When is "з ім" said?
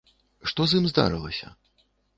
0.71-0.89